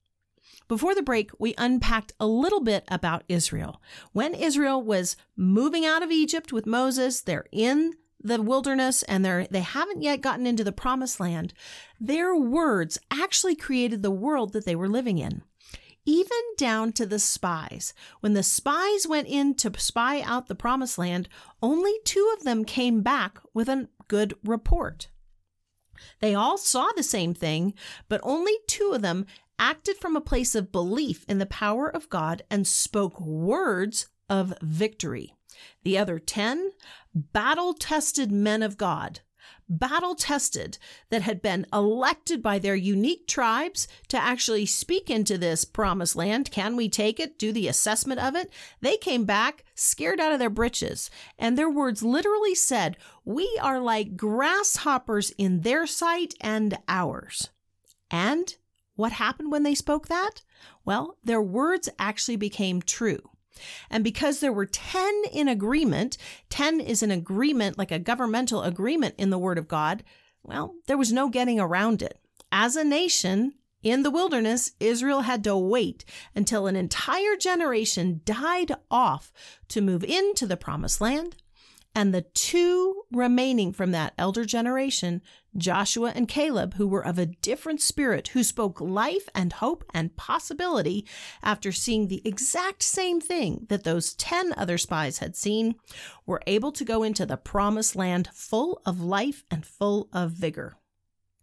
Before 0.68 0.94
the 0.94 1.02
break, 1.02 1.30
we 1.38 1.54
unpacked 1.58 2.12
a 2.20 2.26
little 2.26 2.60
bit 2.60 2.84
about 2.88 3.24
Israel. 3.28 3.82
When 4.12 4.34
Israel 4.34 4.80
was 4.80 5.16
moving 5.36 5.84
out 5.84 6.02
of 6.02 6.12
Egypt 6.12 6.52
with 6.52 6.64
Moses, 6.64 7.20
they're 7.20 7.46
in 7.50 7.94
the 8.22 8.40
wilderness 8.40 9.02
and 9.04 9.24
they're 9.24 9.46
they 9.50 9.62
haven't 9.62 10.02
yet 10.02 10.20
gotten 10.20 10.46
into 10.46 10.62
the 10.62 10.72
promised 10.72 11.20
land. 11.20 11.52
Their 11.98 12.36
words 12.36 12.98
actually 13.10 13.56
created 13.56 14.02
the 14.02 14.10
world 14.10 14.52
that 14.52 14.64
they 14.64 14.76
were 14.76 14.88
living 14.88 15.18
in. 15.18 15.42
Even 16.06 16.40
down 16.56 16.92
to 16.92 17.04
the 17.04 17.18
spies. 17.18 17.92
When 18.20 18.34
the 18.34 18.42
spies 18.42 19.06
went 19.06 19.28
in 19.28 19.54
to 19.56 19.72
spy 19.78 20.20
out 20.22 20.48
the 20.48 20.54
promised 20.54 20.98
land, 20.98 21.28
only 21.62 21.92
two 22.04 22.32
of 22.36 22.44
them 22.44 22.64
came 22.64 23.02
back 23.02 23.38
with 23.52 23.68
a 23.68 23.88
good 24.08 24.34
report. 24.44 25.08
They 26.20 26.34
all 26.34 26.58
saw 26.58 26.88
the 26.94 27.02
same 27.02 27.34
thing, 27.34 27.74
but 28.08 28.20
only 28.22 28.54
two 28.66 28.92
of 28.94 29.02
them 29.02 29.26
acted 29.58 29.98
from 29.98 30.16
a 30.16 30.20
place 30.20 30.54
of 30.54 30.72
belief 30.72 31.24
in 31.28 31.38
the 31.38 31.46
power 31.46 31.88
of 31.88 32.08
God 32.08 32.42
and 32.50 32.66
spoke 32.66 33.20
words 33.20 34.08
of 34.28 34.54
victory. 34.62 35.34
The 35.82 35.98
other 35.98 36.18
10, 36.18 36.70
battle 37.14 37.74
tested 37.74 38.32
men 38.32 38.62
of 38.62 38.78
God, 38.78 39.20
battle 39.70 40.14
tested 40.14 40.76
that 41.08 41.22
had 41.22 41.40
been 41.40 41.64
elected 41.72 42.42
by 42.42 42.58
their 42.58 42.74
unique 42.74 43.26
tribes 43.26 43.88
to 44.08 44.18
actually 44.18 44.66
speak 44.66 45.08
into 45.08 45.38
this 45.38 45.64
promised 45.64 46.16
land. 46.16 46.50
Can 46.50 46.76
we 46.76 46.88
take 46.88 47.20
it? 47.20 47.38
Do 47.38 47.52
the 47.52 47.68
assessment 47.68 48.20
of 48.20 48.34
it? 48.34 48.52
They 48.80 48.96
came 48.96 49.24
back 49.24 49.64
scared 49.74 50.20
out 50.20 50.32
of 50.32 50.38
their 50.38 50.50
britches, 50.50 51.08
and 51.38 51.56
their 51.56 51.70
words 51.70 52.02
literally 52.02 52.54
said, 52.54 52.96
We 53.24 53.58
are 53.62 53.80
like 53.80 54.16
grasshoppers 54.16 55.30
in 55.38 55.60
their 55.60 55.86
sight 55.86 56.34
and 56.40 56.76
ours. 56.88 57.50
And 58.10 58.54
what 58.96 59.12
happened 59.12 59.52
when 59.52 59.62
they 59.62 59.74
spoke 59.74 60.08
that? 60.08 60.42
Well, 60.84 61.16
their 61.24 61.40
words 61.40 61.88
actually 61.98 62.36
became 62.36 62.82
true. 62.82 63.30
And 63.90 64.04
because 64.04 64.40
there 64.40 64.52
were 64.52 64.66
10 64.66 65.22
in 65.32 65.48
agreement, 65.48 66.16
10 66.50 66.80
is 66.80 67.02
an 67.02 67.10
agreement, 67.10 67.78
like 67.78 67.90
a 67.90 67.98
governmental 67.98 68.62
agreement 68.62 69.14
in 69.18 69.30
the 69.30 69.38
Word 69.38 69.58
of 69.58 69.68
God, 69.68 70.02
well, 70.42 70.74
there 70.86 70.98
was 70.98 71.12
no 71.12 71.28
getting 71.28 71.60
around 71.60 72.02
it. 72.02 72.18
As 72.52 72.76
a 72.76 72.84
nation, 72.84 73.54
in 73.82 74.02
the 74.02 74.10
wilderness, 74.10 74.72
Israel 74.78 75.22
had 75.22 75.42
to 75.44 75.56
wait 75.56 76.04
until 76.34 76.66
an 76.66 76.76
entire 76.76 77.36
generation 77.36 78.20
died 78.24 78.72
off 78.90 79.32
to 79.68 79.80
move 79.80 80.04
into 80.04 80.46
the 80.46 80.56
promised 80.56 81.00
land 81.00 81.36
and 81.94 82.14
the 82.14 82.22
two 82.22 83.02
remaining 83.10 83.72
from 83.72 83.90
that 83.90 84.14
elder 84.16 84.44
generation, 84.44 85.22
Joshua 85.56 86.12
and 86.14 86.28
Caleb, 86.28 86.74
who 86.74 86.86
were 86.86 87.04
of 87.04 87.18
a 87.18 87.26
different 87.26 87.80
spirit, 87.80 88.28
who 88.28 88.44
spoke 88.44 88.80
life 88.80 89.28
and 89.34 89.54
hope 89.54 89.84
and 89.92 90.16
possibility 90.16 91.04
after 91.42 91.72
seeing 91.72 92.06
the 92.06 92.22
exact 92.24 92.82
same 92.82 93.20
thing 93.20 93.66
that 93.68 93.82
those 93.82 94.14
10 94.14 94.54
other 94.56 94.78
spies 94.78 95.18
had 95.18 95.34
seen, 95.34 95.74
were 96.24 96.42
able 96.46 96.70
to 96.72 96.84
go 96.84 97.02
into 97.02 97.26
the 97.26 97.36
promised 97.36 97.96
land 97.96 98.28
full 98.32 98.80
of 98.86 99.00
life 99.00 99.42
and 99.50 99.66
full 99.66 100.08
of 100.12 100.30
vigor. 100.30 100.76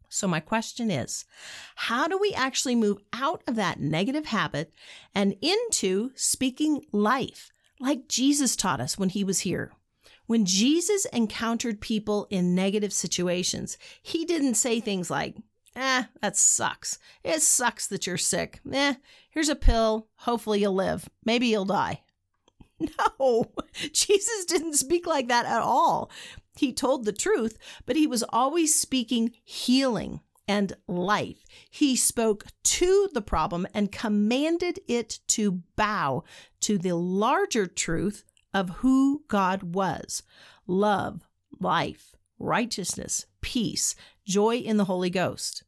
So, 0.10 0.28
my 0.28 0.40
question 0.40 0.90
is 0.90 1.26
how 1.76 2.08
do 2.08 2.18
we 2.18 2.34
actually 2.34 2.76
move 2.76 3.00
out 3.12 3.44
of 3.46 3.56
that 3.56 3.82
negative 3.82 4.28
habit 4.28 4.74
and 5.14 5.36
into 5.42 6.12
speaking 6.16 6.86
life 6.94 7.52
like 7.80 8.08
Jesus 8.08 8.56
taught 8.56 8.80
us 8.80 8.98
when 8.98 9.10
he 9.10 9.26
was 9.26 9.42
here? 9.42 9.74
When 10.28 10.46
Jesus 10.46 11.06
encountered 11.06 11.82
people 11.82 12.28
in 12.30 12.54
negative 12.54 12.94
situations, 12.94 13.78
he 14.02 14.26
didn't 14.26 14.56
say 14.56 14.80
things 14.80 15.10
like, 15.10 15.36
eh, 15.76 16.04
that 16.22 16.38
sucks. 16.38 17.00
It 17.24 17.42
sucks 17.42 17.88
that 17.88 18.06
you're 18.06 18.18
sick. 18.18 18.60
Eh, 18.72 18.96
here's 19.30 19.50
a 19.50 19.56
pill. 19.56 20.08
Hopefully 20.18 20.62
you'll 20.62 20.76
live. 20.76 21.10
Maybe 21.26 21.48
you'll 21.48 21.66
die. 21.66 22.04
No, 23.20 23.52
Jesus 23.92 24.46
didn't 24.46 24.76
speak 24.76 25.08
like 25.08 25.30
that 25.30 25.48
at 25.48 25.62
all. 25.64 26.12
He 26.58 26.72
told 26.72 27.06
the 27.06 27.12
truth, 27.12 27.58
but 27.88 27.96
he 27.96 28.06
was 28.06 28.24
always 28.30 28.80
speaking 28.80 29.32
healing. 29.44 30.22
and 30.48 30.74
life. 30.88 31.44
He 31.70 31.96
spoke 31.96 32.46
to 32.64 33.10
the 33.14 33.22
problem 33.22 33.68
and 33.74 33.92
commanded 33.92 34.80
it 34.88 35.20
to 35.30 35.64
bow 35.76 36.24
to 36.62 36.78
the 36.78 36.94
larger 36.96 37.66
truth 37.68 38.24
of 38.54 38.70
who 38.78 39.24
God 39.28 39.76
was 39.76 40.24
love, 40.66 41.28
life, 41.60 42.16
righteousness, 42.40 43.26
peace, 43.42 43.96
joy 44.26 44.58
in 44.58 44.78
the 44.78 44.86
Holy 44.86 45.10
Ghost. 45.10 45.64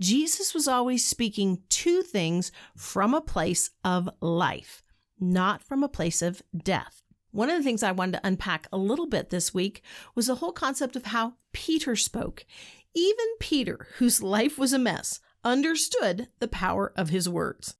Jesus 0.00 0.54
was 0.54 0.68
always 0.68 1.06
speaking 1.06 1.62
to 1.68 2.02
things 2.02 2.52
from 2.76 3.14
a 3.14 3.20
place 3.20 3.70
of 3.84 4.08
life, 4.20 4.82
not 5.18 5.62
from 5.62 5.82
a 5.82 5.88
place 5.88 6.22
of 6.22 6.42
death. 6.56 7.02
One 7.30 7.50
of 7.50 7.58
the 7.58 7.62
things 7.62 7.82
I 7.82 7.92
wanted 7.92 8.12
to 8.12 8.26
unpack 8.26 8.68
a 8.72 8.78
little 8.78 9.06
bit 9.06 9.30
this 9.30 9.52
week 9.52 9.82
was 10.14 10.26
the 10.26 10.36
whole 10.36 10.52
concept 10.52 10.96
of 10.96 11.06
how 11.06 11.34
Peter 11.52 11.94
spoke. 11.94 12.46
Even 12.94 13.26
Peter, 13.38 13.88
whose 13.98 14.22
life 14.22 14.58
was 14.58 14.72
a 14.72 14.78
mess, 14.78 15.20
understood 15.44 16.28
the 16.38 16.48
power 16.48 16.92
of 16.96 17.10
his 17.10 17.28
words. 17.28 17.76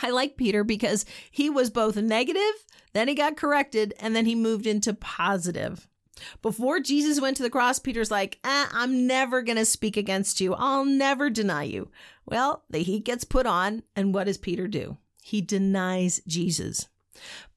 I 0.00 0.10
like 0.10 0.36
Peter 0.36 0.64
because 0.64 1.04
he 1.30 1.50
was 1.50 1.70
both 1.70 1.96
negative, 1.96 2.64
then 2.92 3.08
he 3.08 3.14
got 3.14 3.36
corrected, 3.36 3.94
and 3.98 4.14
then 4.14 4.26
he 4.26 4.34
moved 4.34 4.66
into 4.66 4.94
positive. 4.94 5.88
Before 6.40 6.78
Jesus 6.78 7.20
went 7.20 7.36
to 7.38 7.42
the 7.42 7.50
cross, 7.50 7.78
Peter's 7.78 8.10
like, 8.10 8.38
eh, 8.44 8.66
I'm 8.72 9.06
never 9.06 9.42
going 9.42 9.58
to 9.58 9.64
speak 9.64 9.96
against 9.96 10.40
you. 10.40 10.54
I'll 10.54 10.84
never 10.84 11.30
deny 11.30 11.64
you. 11.64 11.90
Well, 12.26 12.64
the 12.70 12.82
heat 12.82 13.04
gets 13.04 13.24
put 13.24 13.46
on, 13.46 13.82
and 13.96 14.14
what 14.14 14.24
does 14.24 14.38
Peter 14.38 14.68
do? 14.68 14.98
He 15.22 15.40
denies 15.40 16.20
Jesus. 16.26 16.88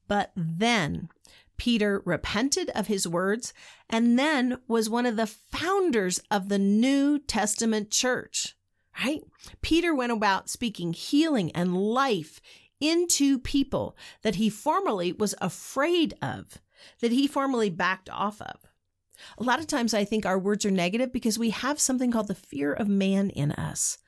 But 0.08 0.32
then 0.36 1.08
Peter 1.56 2.02
repented 2.04 2.70
of 2.70 2.86
his 2.86 3.08
words 3.08 3.52
and 3.88 4.18
then 4.18 4.58
was 4.68 4.90
one 4.90 5.06
of 5.06 5.16
the 5.16 5.26
founders 5.26 6.20
of 6.30 6.48
the 6.48 6.58
New 6.58 7.18
Testament 7.18 7.90
church, 7.90 8.55
right? 9.02 9.22
Peter 9.62 9.94
went 9.94 10.12
about 10.12 10.48
speaking 10.48 10.92
healing 10.92 11.50
and 11.52 11.76
life 11.76 12.40
into 12.80 13.38
people 13.38 13.96
that 14.22 14.36
he 14.36 14.50
formerly 14.50 15.12
was 15.12 15.34
afraid 15.40 16.14
of 16.20 16.58
that 17.00 17.12
he 17.12 17.26
formerly 17.26 17.70
backed 17.70 18.10
off 18.10 18.40
of. 18.40 18.66
A 19.38 19.42
lot 19.42 19.60
of 19.60 19.66
times 19.66 19.94
I 19.94 20.04
think 20.04 20.26
our 20.26 20.38
words 20.38 20.66
are 20.66 20.70
negative 20.70 21.12
because 21.12 21.38
we 21.38 21.50
have 21.50 21.80
something 21.80 22.10
called 22.10 22.28
the 22.28 22.34
fear 22.34 22.72
of 22.72 22.88
man 22.88 23.30
in 23.30 23.52
us. 23.52 23.98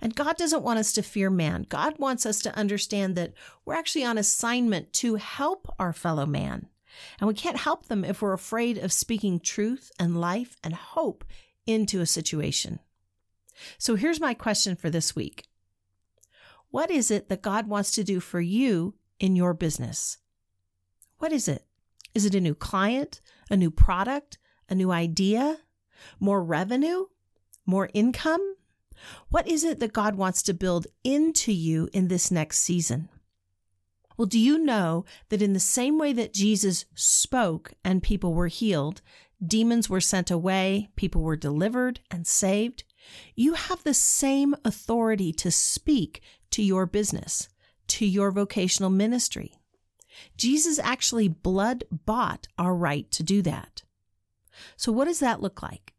And 0.00 0.14
God 0.14 0.36
doesn't 0.36 0.62
want 0.62 0.78
us 0.78 0.92
to 0.92 1.02
fear 1.02 1.30
man. 1.30 1.66
God 1.68 1.98
wants 1.98 2.26
us 2.26 2.40
to 2.40 2.56
understand 2.56 3.16
that 3.16 3.32
we're 3.64 3.74
actually 3.74 4.04
on 4.04 4.18
assignment 4.18 4.92
to 4.94 5.16
help 5.16 5.74
our 5.78 5.92
fellow 5.92 6.26
man. 6.26 6.68
And 7.20 7.28
we 7.28 7.34
can't 7.34 7.58
help 7.58 7.86
them 7.86 8.04
if 8.04 8.22
we're 8.22 8.32
afraid 8.32 8.78
of 8.78 8.92
speaking 8.92 9.40
truth 9.40 9.90
and 9.98 10.20
life 10.20 10.56
and 10.64 10.74
hope 10.74 11.24
into 11.66 12.00
a 12.00 12.06
situation. 12.06 12.80
So 13.78 13.94
here's 13.94 14.20
my 14.20 14.34
question 14.34 14.76
for 14.76 14.90
this 14.90 15.14
week 15.16 15.46
What 16.70 16.90
is 16.90 17.10
it 17.10 17.28
that 17.28 17.42
God 17.42 17.68
wants 17.68 17.92
to 17.92 18.04
do 18.04 18.20
for 18.20 18.40
you 18.40 18.94
in 19.18 19.36
your 19.36 19.54
business? 19.54 20.18
What 21.18 21.32
is 21.32 21.48
it? 21.48 21.64
Is 22.14 22.24
it 22.24 22.34
a 22.34 22.40
new 22.40 22.54
client, 22.54 23.20
a 23.50 23.56
new 23.56 23.70
product, 23.70 24.38
a 24.68 24.74
new 24.74 24.90
idea, 24.90 25.58
more 26.20 26.42
revenue, 26.42 27.06
more 27.66 27.90
income? 27.92 28.56
What 29.28 29.46
is 29.46 29.64
it 29.64 29.78
that 29.80 29.92
God 29.92 30.16
wants 30.16 30.42
to 30.42 30.54
build 30.54 30.86
into 31.04 31.52
you 31.52 31.88
in 31.92 32.08
this 32.08 32.30
next 32.30 32.58
season? 32.58 33.08
Well, 34.16 34.26
do 34.26 34.38
you 34.38 34.58
know 34.58 35.04
that 35.28 35.42
in 35.42 35.52
the 35.52 35.60
same 35.60 35.96
way 35.96 36.12
that 36.12 36.34
Jesus 36.34 36.86
spoke 36.94 37.72
and 37.84 38.02
people 38.02 38.34
were 38.34 38.48
healed, 38.48 39.00
demons 39.44 39.88
were 39.88 40.00
sent 40.00 40.30
away, 40.30 40.88
people 40.96 41.22
were 41.22 41.36
delivered 41.36 42.00
and 42.10 42.26
saved? 42.26 42.82
You 43.34 43.54
have 43.54 43.82
the 43.82 43.94
same 43.94 44.54
authority 44.64 45.32
to 45.34 45.50
speak 45.50 46.22
to 46.50 46.62
your 46.62 46.86
business, 46.86 47.48
to 47.88 48.06
your 48.06 48.30
vocational 48.30 48.90
ministry. 48.90 49.54
Jesus 50.36 50.78
actually 50.78 51.28
blood 51.28 51.84
bought 51.90 52.48
our 52.58 52.74
right 52.74 53.10
to 53.12 53.22
do 53.22 53.42
that. 53.42 53.82
So, 54.76 54.90
what 54.90 55.04
does 55.04 55.20
that 55.20 55.40
look 55.40 55.62
like? 55.62 55.94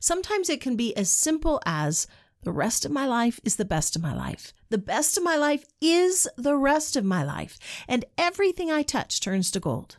Sometimes 0.00 0.48
it 0.48 0.60
can 0.60 0.76
be 0.76 0.96
as 0.96 1.08
simple 1.08 1.60
as 1.64 2.06
the 2.42 2.52
rest 2.52 2.84
of 2.84 2.90
my 2.90 3.06
life 3.06 3.40
is 3.44 3.56
the 3.56 3.64
best 3.64 3.96
of 3.96 4.02
my 4.02 4.14
life. 4.14 4.52
The 4.68 4.78
best 4.78 5.16
of 5.16 5.24
my 5.24 5.36
life 5.36 5.64
is 5.80 6.28
the 6.36 6.56
rest 6.56 6.96
of 6.96 7.04
my 7.04 7.24
life. 7.24 7.58
And 7.88 8.04
everything 8.18 8.70
I 8.70 8.82
touch 8.82 9.20
turns 9.20 9.50
to 9.52 9.60
gold. 9.60 9.96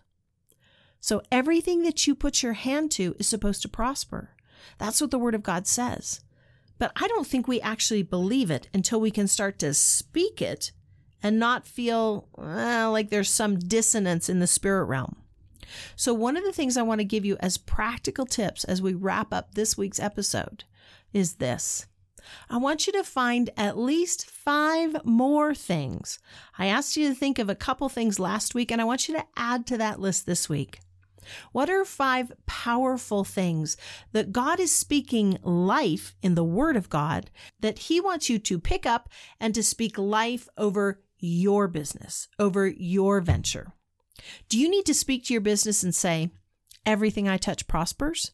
So 1.00 1.22
everything 1.32 1.84
that 1.84 2.08
you 2.08 2.16
put 2.16 2.44
your 2.44 2.54
hand 2.54 2.92
to 2.92 3.16
is 3.20 3.28
supposed 3.28 3.62
to 3.64 3.70
prosper. 3.70 4.32
That's 4.78 5.02
what 5.02 5.12
the 5.12 5.20
Word 5.20 5.36
of 5.36 5.44
God 5.44 5.68
says. 5.68 6.22
But 6.80 6.92
I 6.96 7.08
don't 7.08 7.28
think 7.28 7.48
we 7.48 7.60
actually 7.62 8.04
believe 8.04 8.52
it 8.52 8.70
until 8.74 9.00
we 9.02 9.12
can 9.12 9.28
start 9.28 9.60
to 9.60 9.74
speak 9.74 10.42
it 10.42 10.72
and 11.24 11.40
not 11.40 11.68
feel 11.68 12.28
uh, 12.38 12.90
like 12.92 13.10
there's 13.10 13.30
some 13.30 13.58
dissonance 13.58 14.30
in 14.30 14.40
the 14.40 14.48
spirit 14.48 14.86
realm. 14.86 15.18
So, 15.96 16.14
one 16.14 16.38
of 16.38 16.44
the 16.44 16.54
things 16.54 16.78
I 16.78 16.84
want 16.84 17.00
to 17.00 17.06
give 17.06 17.26
you 17.26 17.38
as 17.40 17.58
practical 17.58 18.26
tips 18.26 18.64
as 18.64 18.82
we 18.82 18.94
wrap 18.94 19.34
up 19.34 19.54
this 19.56 19.78
week's 19.78 20.00
episode 20.00 20.64
is 21.12 21.36
this. 21.36 21.88
I 22.50 22.58
want 22.58 22.88
you 22.88 22.94
to 22.94 23.04
find 23.04 23.50
at 23.58 23.78
least 23.78 24.30
five 24.30 25.04
more 25.06 25.56
things. 25.56 26.20
I 26.58 26.68
asked 26.68 26.98
you 26.98 27.10
to 27.10 27.16
think 27.16 27.40
of 27.40 27.50
a 27.50 27.56
couple 27.56 27.90
things 27.90 28.20
last 28.20 28.54
week, 28.54 28.72
and 28.72 28.82
I 28.82 28.86
want 28.86 29.08
you 29.08 29.16
to 29.16 29.26
add 29.36 29.66
to 29.68 29.78
that 29.78 30.00
list 30.00 30.26
this 30.26 30.50
week. 30.50 30.80
What 31.52 31.70
are 31.70 31.86
five 31.86 32.32
powerful 32.46 33.24
things 33.24 33.78
that 34.12 34.32
God 34.32 34.60
is 34.60 34.74
speaking 34.74 35.38
life 35.44 36.16
in 36.22 36.36
the 36.36 36.44
Word 36.44 36.76
of 36.76 36.90
God 36.90 37.32
that 37.60 37.80
He 37.80 38.00
wants 38.00 38.30
you 38.30 38.40
to 38.40 38.60
pick 38.60 38.86
up 38.86 39.10
and 39.40 39.54
to 39.56 39.64
speak 39.64 39.98
life 39.98 40.48
over 40.58 41.02
your 41.20 41.68
business, 41.68 42.28
over 42.40 42.68
your 42.68 43.22
venture? 43.22 43.74
Do 44.50 44.60
you 44.60 44.70
need 44.70 44.86
to 44.86 44.94
speak 44.94 45.26
to 45.26 45.34
your 45.34 45.42
business 45.42 45.84
and 45.84 45.94
say, 45.94 46.32
everything 46.86 47.28
I 47.28 47.38
touch 47.38 47.68
prospers? 47.68 48.32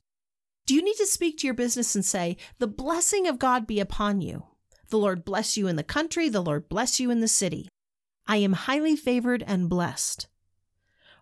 Do 0.65 0.73
you 0.73 0.81
need 0.81 0.95
to 0.95 1.05
speak 1.05 1.39
to 1.39 1.47
your 1.47 1.53
business 1.53 1.93
and 1.95 2.05
say, 2.05 2.37
the 2.59 2.67
blessing 2.67 3.27
of 3.27 3.39
God 3.39 3.67
be 3.67 3.79
upon 3.79 4.21
you? 4.21 4.43
The 4.89 4.97
Lord 4.97 5.25
bless 5.25 5.57
you 5.57 5.67
in 5.67 5.75
the 5.75 5.83
country, 5.83 6.29
the 6.29 6.41
Lord 6.41 6.69
bless 6.69 6.99
you 6.99 7.09
in 7.09 7.19
the 7.19 7.27
city. 7.27 7.67
I 8.27 8.37
am 8.37 8.53
highly 8.53 8.95
favored 8.95 9.43
and 9.45 9.67
blessed. 9.67 10.27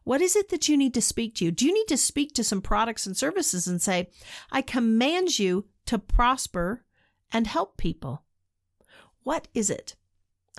What 0.04 0.22
is 0.22 0.36
it 0.36 0.50
that 0.50 0.68
you 0.68 0.78
need 0.78 0.94
to 0.96 1.02
speak 1.02 1.36
to? 1.36 1.52
Do 1.52 1.66
you 1.66 1.74
need 1.74 1.88
to 1.88 1.98
speak 1.98 2.34
to 2.34 2.44
some 2.44 2.62
products 2.62 3.06
and 3.06 3.16
services 3.16 3.68
and 3.68 3.82
say, 3.82 4.10
I 4.52 4.62
command 4.62 5.38
you 5.38 5.66
to 5.86 6.00
prosper 6.00 6.84
and 7.32 7.48
help 7.48 7.78
people? 7.78 8.24
What 9.24 9.48
is 9.54 9.70
it? 9.70 9.96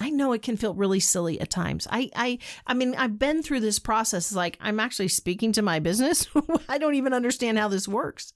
I 0.03 0.11
know 0.11 0.33
it 0.33 0.43
can 0.43 0.57
feel 0.57 0.75
really 0.75 0.99
silly 0.99 1.41
at 1.41 1.49
times. 1.49 1.87
I 1.89 2.11
I 2.17 2.39
I 2.67 2.75
mean, 2.75 2.97
I've 2.97 3.21
been 3.21 3.41
through 3.41 3.61
this 3.61 3.79
process 3.79 4.33
like 4.33 4.59
I'm 4.61 4.81
actually 4.81 5.07
speaking 5.07 5.53
to 5.53 5.63
my 5.63 5.79
business. 5.79 6.27
I 6.69 6.79
don't 6.79 6.97
even 6.97 7.13
understand 7.13 7.57
how 7.57 7.69
this 7.69 7.87
works. 7.87 8.33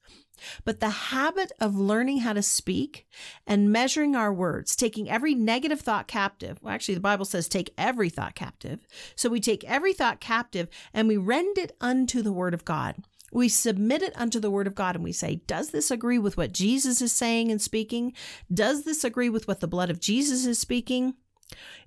But 0.65 0.79
the 0.79 0.91
habit 0.91 1.51
of 1.59 1.75
learning 1.75 2.19
how 2.19 2.35
to 2.35 2.43
speak 2.43 3.09
and 3.49 3.73
measuring 3.73 4.15
our 4.15 4.33
words, 4.33 4.77
taking 4.77 5.11
every 5.11 5.35
negative 5.35 5.81
thought 5.81 6.07
captive. 6.07 6.59
Well, 6.63 6.73
actually 6.73 6.95
the 6.95 7.01
Bible 7.01 7.25
says 7.25 7.49
take 7.49 7.75
every 7.77 8.11
thought 8.11 8.37
captive. 8.37 8.87
So 9.17 9.29
we 9.29 9.41
take 9.41 9.65
every 9.65 9.93
thought 9.93 10.21
captive 10.21 10.69
and 10.95 11.09
we 11.09 11.17
rend 11.17 11.59
it 11.59 11.75
unto 11.81 12.23
the 12.23 12.33
word 12.33 12.55
of 12.55 12.65
God. 12.65 12.95
We 13.33 13.49
submit 13.49 14.03
it 14.03 14.13
unto 14.15 14.39
the 14.39 14.53
word 14.53 14.69
of 14.69 14.77
God 14.77 14.95
and 14.95 15.03
we 15.03 15.11
say, 15.11 15.41
Does 15.49 15.71
this 15.71 15.91
agree 15.91 16.21
with 16.21 16.37
what 16.37 16.53
Jesus 16.53 17.03
is 17.03 17.13
saying 17.13 17.51
and 17.51 17.61
speaking? 17.61 18.13
Does 18.55 18.85
this 18.85 19.03
agree 19.03 19.31
with 19.31 19.49
what 19.49 19.59
the 19.59 19.67
blood 19.67 19.91
of 19.91 19.99
Jesus 19.99 20.47
is 20.47 20.61
speaking? 20.61 21.15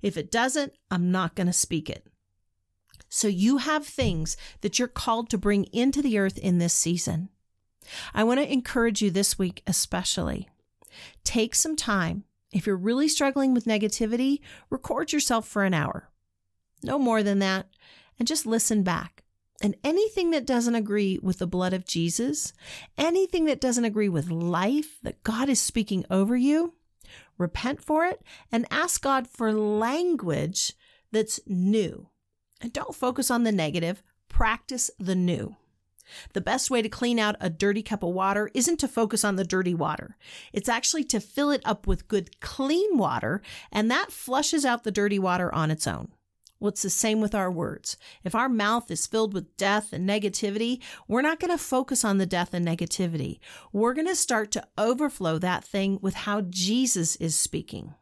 If 0.02 0.16
it 0.16 0.30
doesn't, 0.30 0.72
I'm 0.90 1.10
not 1.10 1.34
going 1.34 1.46
to 1.46 1.52
speak 1.52 1.90
it. 1.90 2.06
So 3.08 3.28
you 3.28 3.58
have 3.58 3.84
things 3.84 4.36
that 4.60 4.78
you're 4.78 4.88
called 4.88 5.30
to 5.30 5.38
bring 5.38 5.64
into 5.72 6.00
the 6.00 6.18
earth 6.18 6.38
in 6.38 6.58
this 6.58 6.74
season. 6.74 7.28
I 8.14 8.24
want 8.24 8.38
to 8.38 8.52
encourage 8.52 9.02
you 9.02 9.10
this 9.10 9.38
week, 9.38 9.62
especially. 9.66 10.48
Take 11.24 11.54
some 11.54 11.76
time. 11.76 12.24
If 12.52 12.66
you're 12.66 12.76
really 12.76 13.08
struggling 13.08 13.52
with 13.52 13.64
negativity, 13.64 14.40
record 14.70 15.12
yourself 15.12 15.46
for 15.46 15.64
an 15.64 15.74
hour. 15.74 16.08
No 16.82 16.98
more 16.98 17.22
than 17.22 17.40
that. 17.40 17.66
And 18.18 18.28
just 18.28 18.46
listen 18.46 18.82
back. 18.82 19.24
And 19.62 19.76
anything 19.84 20.30
that 20.30 20.46
doesn't 20.46 20.74
agree 20.74 21.18
with 21.22 21.38
the 21.38 21.46
blood 21.46 21.72
of 21.72 21.84
Jesus, 21.84 22.52
anything 22.96 23.44
that 23.44 23.60
doesn't 23.60 23.84
agree 23.84 24.08
with 24.08 24.30
life 24.30 24.98
that 25.02 25.22
God 25.22 25.48
is 25.48 25.60
speaking 25.60 26.04
over 26.10 26.36
you, 26.36 26.74
repent 27.40 27.82
for 27.82 28.04
it, 28.04 28.22
and 28.52 28.66
ask 28.70 29.02
God 29.02 29.26
for 29.26 29.52
language 29.52 30.74
that's 31.10 31.40
new. 31.46 32.08
And 32.60 32.72
don't 32.72 32.94
focus 32.94 33.30
on 33.30 33.42
the 33.44 33.52
negative, 33.52 34.02
practice 34.28 34.90
the 34.98 35.16
new. 35.16 35.56
The 36.32 36.40
best 36.40 36.70
way 36.70 36.82
to 36.82 36.88
clean 36.88 37.18
out 37.18 37.36
a 37.40 37.48
dirty 37.48 37.82
cup 37.82 38.02
of 38.02 38.10
water 38.10 38.50
isn't 38.54 38.78
to 38.80 38.88
focus 38.88 39.24
on 39.24 39.36
the 39.36 39.44
dirty 39.44 39.74
water. 39.74 40.16
It's 40.52 40.68
actually 40.68 41.04
to 41.04 41.20
fill 41.20 41.50
it 41.50 41.62
up 41.64 41.86
with 41.86 42.08
good, 42.08 42.40
clean 42.40 42.98
water, 42.98 43.42
and 43.72 43.90
that 43.90 44.12
flushes 44.12 44.64
out 44.64 44.84
the 44.84 44.90
dirty 44.90 45.18
water 45.18 45.54
on 45.54 45.70
its 45.70 45.86
own. 45.86 46.08
Well, 46.60 46.68
it's 46.68 46.82
the 46.82 46.90
same 46.90 47.22
with 47.22 47.34
our 47.34 47.50
words. 47.50 47.96
If 48.22 48.34
our 48.34 48.50
mouth 48.50 48.90
is 48.90 49.06
filled 49.06 49.32
with 49.32 49.56
death 49.56 49.94
and 49.94 50.06
negativity, 50.06 50.82
we're 51.08 51.22
not 51.22 51.40
going 51.40 51.50
to 51.50 51.58
focus 51.58 52.04
on 52.04 52.18
the 52.18 52.26
death 52.26 52.52
and 52.52 52.66
negativity. 52.66 53.40
We're 53.72 53.94
going 53.94 54.06
to 54.06 54.14
start 54.14 54.50
to 54.52 54.68
overflow 54.76 55.38
that 55.38 55.64
thing 55.64 55.98
with 56.02 56.14
how 56.14 56.42
Jesus 56.42 57.16
is 57.16 57.34
speaking. 57.34 57.94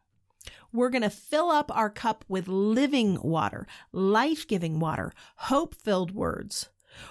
We're 0.72 0.90
going 0.90 1.02
to 1.02 1.10
fill 1.10 1.50
up 1.50 1.70
our 1.74 1.88
cup 1.88 2.24
with 2.28 2.48
living 2.48 3.18
water, 3.22 3.66
life 3.92 4.46
giving 4.46 4.80
water, 4.80 5.12
hope 5.36 5.76
filled 5.76 6.10
words. 6.10 6.68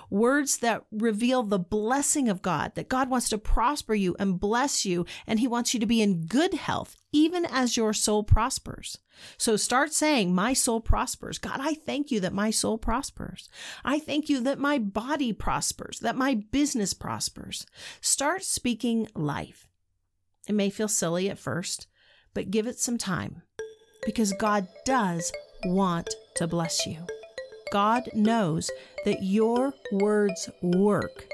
Words 0.10 0.58
that 0.58 0.86
reveal 0.92 1.44
the 1.44 1.60
blessing 1.60 2.30
of 2.30 2.42
God, 2.42 2.74
that 2.76 2.90
God 2.90 3.10
wants 3.10 3.30
to 3.30 3.38
prosper 3.38 3.94
you 3.94 4.16
and 4.20 4.40
bless 4.40 4.86
you, 4.86 5.06
and 5.26 5.40
He 5.40 5.48
wants 5.48 5.74
you 5.74 5.80
to 5.80 5.86
be 5.86 6.02
in 6.02 6.26
good 6.26 6.54
health, 6.54 6.96
even 7.12 7.46
as 7.46 7.78
your 7.78 7.94
soul 7.94 8.24
prospers. 8.24 8.98
So 9.38 9.56
start 9.56 9.94
saying, 9.94 10.34
My 10.34 10.54
soul 10.54 10.82
prospers. 10.82 11.38
God, 11.38 11.60
I 11.62 11.74
thank 11.74 12.12
you 12.12 12.20
that 12.22 12.34
my 12.34 12.52
soul 12.52 12.78
prospers. 12.78 13.50
I 13.84 14.00
thank 14.00 14.30
you 14.30 14.42
that 14.42 14.60
my 14.60 14.78
body 14.78 15.34
prospers, 15.34 16.00
that 16.00 16.16
my 16.16 16.36
business 16.52 16.94
prospers. 16.94 17.66
Start 18.02 18.44
speaking 18.44 19.08
life. 19.16 19.68
It 20.48 20.54
may 20.54 20.70
feel 20.70 20.88
silly 20.88 21.30
at 21.30 21.40
first, 21.40 21.88
but 22.34 22.52
give 22.52 22.68
it 22.68 22.80
some 22.80 22.98
time 22.98 23.42
because 24.06 24.32
God 24.34 24.68
does 24.86 25.32
want 25.66 26.10
to 26.36 26.48
bless 26.48 26.86
you. 26.86 27.06
God 27.72 28.10
knows 28.14 28.70
that 29.06 29.24
your 29.24 29.74
words 29.92 30.50
work, 30.62 31.28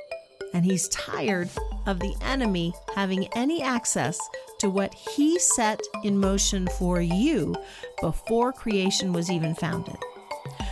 and 0.54 0.66
He's 0.66 0.88
tired 0.90 1.50
of 1.86 2.00
the 2.00 2.16
enemy 2.22 2.74
having 2.96 3.28
any 3.34 3.62
access 3.62 4.20
to 4.60 4.70
what 4.70 4.94
He 4.94 5.40
set 5.40 5.82
in 6.04 6.18
motion 6.18 6.68
for 6.80 7.02
you 7.02 7.56
before 8.02 8.54
creation 8.54 9.14
was 9.14 9.30
even 9.30 9.56
founded. 9.56 9.98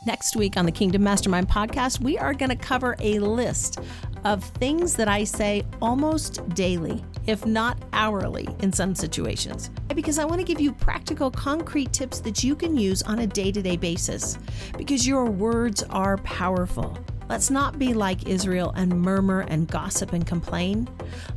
Next 0.06 0.36
week 0.36 0.58
on 0.58 0.66
the 0.66 0.72
Kingdom 0.72 1.04
Mastermind 1.04 1.48
podcast, 1.48 2.00
we 2.00 2.18
are 2.18 2.34
going 2.34 2.50
to 2.50 2.56
cover 2.56 2.96
a 3.00 3.20
list 3.20 3.80
of 4.26 4.44
things 4.44 4.96
that 4.96 5.08
I 5.08 5.24
say 5.24 5.64
almost 5.82 6.48
daily, 6.56 7.04
if 7.30 7.46
not 7.46 7.78
hourly 7.94 8.48
in 8.60 8.74
some 8.74 8.96
situations, 8.96 9.70
because 9.94 10.18
I 10.18 10.26
want 10.26 10.40
to 10.40 10.46
give 10.46 10.60
you 10.60 10.74
practical, 10.74 11.30
concrete 11.30 11.94
tips 11.94 12.20
that 12.22 12.44
you 12.44 12.56
can 12.56 12.76
use 12.76 13.04
on 13.04 13.20
a 13.20 13.28
day 13.28 13.52
to 13.52 13.62
day 13.62 13.78
basis, 13.78 14.40
because 14.78 15.08
your 15.08 15.26
words 15.26 15.84
are 15.84 16.18
powerful. 16.18 16.98
Let's 17.30 17.52
not 17.52 17.78
be 17.78 17.94
like 17.94 18.28
Israel 18.28 18.74
and 18.76 18.92
murmur 18.92 19.42
and 19.42 19.68
gossip 19.68 20.14
and 20.14 20.26
complain. 20.26 20.90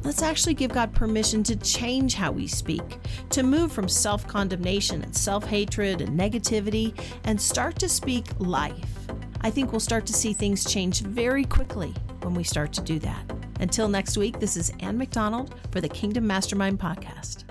Let's 0.02 0.22
actually 0.22 0.55
give 0.55 0.72
God 0.72 0.94
permission 0.94 1.42
to 1.42 1.57
change 1.57 2.14
how 2.14 2.33
we 2.33 2.46
speak, 2.46 2.98
to 3.28 3.42
move 3.42 3.70
from 3.70 3.87
self 3.87 4.26
condemnation 4.26 5.02
and 5.02 5.14
self 5.14 5.44
hatred 5.44 6.00
and 6.00 6.18
negativity, 6.18 6.98
and 7.24 7.38
start 7.38 7.78
to 7.81 7.88
speak 7.90 8.24
life. 8.38 9.07
I 9.42 9.50
think 9.50 9.72
we'll 9.72 9.81
start 9.81 10.07
to 10.07 10.14
see 10.14 10.33
things 10.33 10.64
change 10.64 11.02
very 11.02 11.44
quickly 11.44 11.94
when 12.22 12.33
we 12.33 12.44
start 12.44 12.72
to 12.74 12.81
do 12.81 12.98
that. 13.00 13.41
Until 13.62 13.88
next 13.88 14.18
week, 14.18 14.40
this 14.40 14.57
is 14.57 14.72
Ann 14.81 14.98
McDonald 14.98 15.55
for 15.70 15.81
the 15.81 15.88
Kingdom 15.88 16.27
Mastermind 16.27 16.81
Podcast. 16.81 17.44